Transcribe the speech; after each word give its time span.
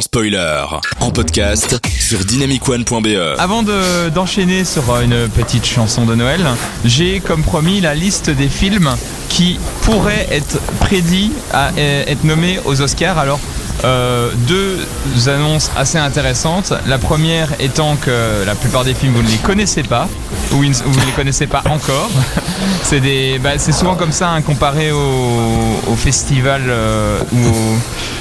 spoiler. 0.00 0.64
En 1.00 1.10
podcast 1.10 1.78
sur 1.98 2.18
dynamicone.be. 2.24 3.06
Avant 3.38 3.62
de- 3.62 4.08
d'enchaîner 4.10 4.64
sur 4.64 4.90
euh, 4.90 5.02
une 5.02 5.28
petite 5.28 5.66
chanson 5.66 6.04
de 6.04 6.14
Noël, 6.14 6.44
j'ai 6.84 7.20
comme 7.20 7.42
promis 7.42 7.80
la 7.80 7.94
liste 7.94 8.30
des 8.30 8.48
films 8.48 8.90
qui 9.28 9.58
pourraient 9.82 10.26
être 10.30 10.58
prédits 10.80 11.32
à 11.52 11.68
euh, 11.76 12.04
être 12.06 12.24
nommés 12.24 12.58
aux 12.64 12.80
Oscars. 12.80 13.18
Alors, 13.18 13.40
euh, 13.84 14.30
deux 14.48 14.78
annonces 15.28 15.70
assez 15.76 15.98
intéressantes. 15.98 16.72
La 16.86 16.98
première 16.98 17.48
étant 17.60 17.96
que 17.96 18.44
la 18.46 18.54
plupart 18.54 18.84
des 18.84 18.94
films 18.94 19.12
vous 19.14 19.22
ne 19.22 19.28
les 19.28 19.36
connaissez 19.36 19.82
pas 19.82 20.08
ou 20.52 20.56
vous 20.56 20.64
ne 21.00 21.06
les 21.06 21.12
connaissez 21.14 21.46
pas 21.46 21.62
encore. 21.68 22.10
C'est 22.82 23.00
des, 23.00 23.38
bah, 23.38 23.50
c'est 23.58 23.72
souvent 23.72 23.96
comme 23.96 24.12
ça 24.12 24.30
hein, 24.30 24.40
comparé 24.42 24.92
au, 24.92 25.94
festival 25.96 26.62
ou, 27.32 27.36
au- 27.48 27.76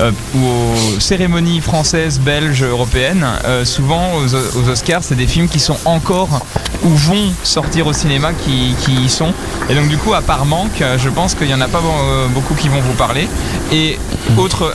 euh, 0.00 0.10
ou 0.34 0.46
aux 0.46 1.00
cérémonies 1.00 1.60
françaises, 1.60 2.20
belges, 2.20 2.62
européennes. 2.62 3.26
Euh, 3.44 3.64
souvent 3.64 4.14
aux, 4.16 4.68
Oscars, 4.68 5.02
c'est 5.02 5.14
des 5.14 5.26
films 5.26 5.48
qui 5.48 5.60
sont 5.60 5.76
encore 5.84 6.40
ou 6.84 6.90
vont 6.90 7.32
sortir 7.42 7.86
au 7.86 7.92
cinéma 7.92 8.32
qui, 8.32 8.74
qui 8.80 8.92
y 8.92 9.08
sont. 9.08 9.32
Et 9.68 9.74
donc 9.74 9.88
du 9.88 9.96
coup, 9.96 10.14
à 10.14 10.22
part 10.22 10.44
Manque, 10.44 10.80
euh, 10.80 10.98
je 10.98 11.08
pense 11.08 11.34
qu'il 11.34 11.46
n'y 11.46 11.54
en 11.54 11.60
a 11.60 11.68
pas 11.68 11.78
euh, 11.78 12.28
beaucoup 12.28 12.54
qui 12.54 12.68
vont 12.68 12.80
vous 12.80 12.94
parler. 12.94 13.28
Et 13.72 13.98
autre 14.36 14.74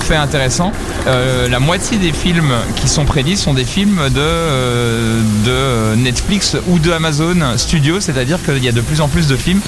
fait 0.00 0.16
intéressant, 0.16 0.72
la 1.06 1.58
moitié 1.58 1.96
des 1.96 2.12
films 2.12 2.52
qui 2.76 2.88
sont 2.88 3.04
prédits 3.04 3.36
sont 3.36 3.54
des 3.54 3.64
films 3.64 4.00
de, 4.10 5.20
de 5.44 5.94
Netflix 5.96 6.56
ou 6.68 6.78
de 6.78 6.92
Amazon 6.92 7.56
Studios, 7.56 8.00
c'est-à-dire 8.00 8.38
qu'il 8.44 8.62
y 8.62 8.68
a 8.68 8.72
de 8.72 8.80
plus 8.80 9.00
en 9.00 9.08
plus 9.08 9.26
de 9.26 9.36
films 9.36 9.60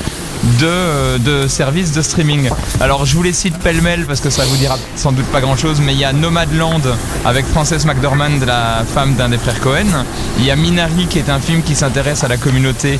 de, 0.60 0.66
euh, 0.66 1.19
de 1.19 1.48
services 1.48 1.92
de 1.92 2.02
streaming. 2.02 2.50
Alors 2.80 3.06
je 3.06 3.14
vous 3.14 3.23
les 3.23 3.33
cite 3.33 3.56
pêle-mêle 3.59 4.06
parce 4.06 4.20
que 4.20 4.30
ça 4.30 4.45
vous 4.45 4.56
dira 4.56 4.77
sans 4.96 5.12
doute 5.12 5.27
pas 5.27 5.41
grand-chose, 5.41 5.80
mais 5.80 5.92
il 5.92 5.98
y 5.98 6.05
a 6.05 6.12
Nomadland 6.12 6.83
avec 7.24 7.46
Frances 7.46 7.84
McDormand, 7.84 8.45
la 8.47 8.84
femme 8.84 9.14
d'un 9.14 9.28
des 9.28 9.38
frères 9.38 9.60
Cohen. 9.60 10.05
Il 10.38 10.45
y 10.45 10.50
a 10.50 10.56
Minari 10.56 11.06
qui 11.06 11.19
est 11.19 11.30
un 11.30 11.39
film 11.39 11.62
qui 11.62 11.75
s'intéresse 11.75 12.25
à 12.25 12.28
la 12.28 12.36
communauté 12.36 12.98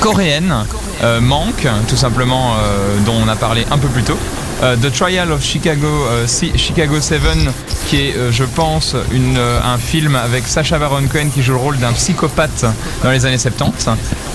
coréenne, 0.00 0.54
euh, 1.02 1.20
Manque, 1.20 1.66
tout 1.88 1.96
simplement, 1.96 2.54
euh, 2.54 2.98
dont 3.06 3.14
on 3.24 3.28
a 3.28 3.36
parlé 3.36 3.64
un 3.70 3.78
peu 3.78 3.88
plus 3.88 4.02
tôt. 4.02 4.18
Euh, 4.62 4.76
The 4.76 4.92
Trial 4.92 5.32
of 5.32 5.42
Chicago, 5.42 5.88
euh, 5.88 6.26
Chicago 6.56 7.00
7, 7.00 7.20
qui 7.88 7.96
est, 7.96 8.16
euh, 8.16 8.30
je 8.30 8.44
pense, 8.44 8.94
un 8.94 9.78
film 9.78 10.14
avec 10.14 10.46
Sacha 10.46 10.78
Baron 10.78 11.02
Cohen 11.10 11.30
qui 11.34 11.42
joue 11.42 11.52
le 11.52 11.58
rôle 11.58 11.78
d'un 11.78 11.92
psychopathe 11.92 12.64
dans 13.02 13.10
les 13.10 13.26
années 13.26 13.38
70. 13.38 13.88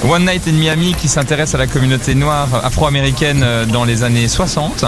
One 0.08 0.26
Night 0.26 0.44
in 0.48 0.52
Miami 0.52 0.96
qui 0.96 1.08
s'intéresse 1.08 1.56
à 1.56 1.58
la 1.58 1.68
communauté 1.68 2.14
noire 2.14 2.50
afro-américaine 2.64 3.46
dans 3.72 3.86
les 3.86 4.04
années 4.04 4.28
60. 4.28 4.86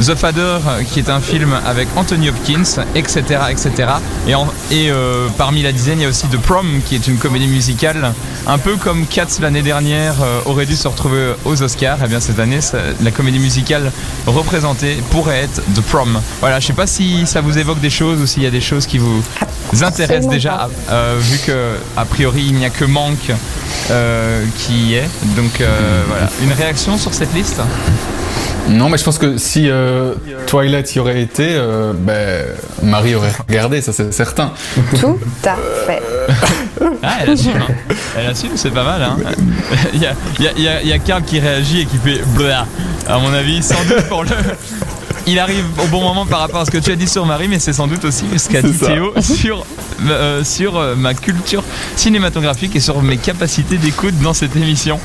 The 0.00 0.14
Father 0.14 0.58
qui 0.92 0.98
est 0.98 1.08
un 1.08 1.20
film 1.20 1.54
avec 1.66 1.88
Anthony 1.96 2.28
Hopkins, 2.28 2.82
etc. 2.94 3.22
etc. 3.50 3.92
Et, 4.70 4.90
parmi 5.38 5.62
la 5.62 5.72
dizaine, 5.72 6.00
il 6.00 6.02
y 6.02 6.06
a 6.06 6.08
aussi 6.08 6.26
The 6.26 6.36
Prom 6.38 6.80
qui 6.84 6.94
est 6.94 7.06
une 7.06 7.16
comédie 7.16 7.46
musicale, 7.46 8.12
un 8.46 8.58
peu 8.58 8.76
comme 8.76 9.06
Cats 9.06 9.38
l'année 9.40 9.62
dernière 9.62 10.16
aurait 10.44 10.66
dû 10.66 10.76
se 10.76 10.88
retrouver 10.88 11.32
aux 11.44 11.62
Oscars. 11.62 12.04
Et 12.04 12.08
bien 12.08 12.20
cette 12.20 12.38
année, 12.38 12.60
la 13.02 13.10
comédie 13.10 13.38
musicale 13.38 13.92
pourrait 15.10 15.42
être 15.44 15.62
The 15.74 15.80
Prom. 15.80 16.20
Voilà, 16.40 16.60
je 16.60 16.66
sais 16.66 16.72
pas 16.72 16.86
si 16.86 17.26
ça 17.26 17.40
vous 17.40 17.58
évoque 17.58 17.80
des 17.80 17.90
choses 17.90 18.20
ou 18.20 18.26
s'il 18.26 18.42
y 18.42 18.46
a 18.46 18.50
des 18.50 18.60
choses 18.60 18.86
qui 18.86 18.98
vous 18.98 19.22
intéressent 19.82 20.28
déjà, 20.30 20.68
euh, 20.90 21.16
vu 21.20 21.38
que 21.46 21.76
a 21.96 22.04
priori 22.04 22.44
il 22.48 22.54
n'y 22.54 22.64
a 22.64 22.70
que 22.70 22.84
Manque 22.84 23.30
euh, 23.90 24.44
qui 24.58 24.72
y 24.72 24.94
est. 24.94 25.08
Donc 25.36 25.60
euh, 25.60 26.02
voilà, 26.08 26.28
une 26.42 26.52
réaction 26.52 26.96
sur 26.98 27.14
cette 27.14 27.32
liste? 27.34 27.60
Non, 28.68 28.88
mais 28.88 28.98
je 28.98 29.04
pense 29.04 29.18
que 29.18 29.36
si 29.36 29.68
euh, 29.68 30.14
Twilight 30.46 30.94
y 30.94 31.00
aurait 31.00 31.22
été, 31.22 31.54
euh, 31.56 31.92
ben, 31.96 32.44
Marie 32.82 33.14
aurait 33.16 33.32
regardé, 33.48 33.80
ça 33.80 33.92
c'est 33.92 34.12
certain. 34.12 34.52
Tout 35.00 35.18
à 35.44 35.56
fait. 35.86 36.02
Ah, 37.02 37.18
elle 37.22 37.30
assume, 37.30 37.56
hein. 37.56 37.74
Elle 38.18 38.26
assume, 38.26 38.50
c'est 38.56 38.70
pas 38.72 38.84
mal, 38.84 39.02
hein. 39.02 39.16
Il 39.94 40.00
y 40.00 40.06
a, 40.06 40.14
il 40.38 40.44
y 40.44 40.48
a- 40.48 40.52
il 40.56 40.62
y 40.62 40.68
a- 40.68 40.82
il 40.82 40.88
y 40.88 40.92
a 40.92 40.98
Karl 40.98 41.22
qui 41.22 41.38
réagit 41.40 41.80
et 41.80 41.86
qui 41.86 41.96
fait 41.96 42.20
blah. 42.36 42.66
À 43.08 43.18
mon 43.18 43.32
avis, 43.32 43.62
sans 43.62 43.82
doute 43.84 44.02
pour 44.08 44.24
le. 44.24 44.30
Il 45.26 45.38
arrive 45.38 45.64
au 45.82 45.86
bon 45.88 46.00
moment 46.02 46.26
par 46.26 46.40
rapport 46.40 46.60
à 46.62 46.64
ce 46.64 46.70
que 46.70 46.78
tu 46.78 46.90
as 46.90 46.96
dit 46.96 47.06
sur 47.06 47.24
Marie, 47.26 47.46
mais 47.46 47.58
c'est 47.58 47.72
sans 47.74 47.86
doute 47.86 48.04
aussi 48.04 48.24
ce 48.36 48.48
qu'a 48.48 48.62
dit 48.62 48.72
ça. 48.76 48.86
Théo 48.86 49.12
sur, 49.20 49.64
euh, 50.08 50.42
sur 50.42 50.76
euh, 50.78 50.96
ma 50.96 51.12
culture 51.14 51.62
cinématographique 51.94 52.74
et 52.74 52.80
sur 52.80 53.00
mes 53.02 53.18
capacités 53.18 53.76
d'écoute 53.76 54.18
dans 54.22 54.32
cette 54.34 54.56
émission. 54.56 54.98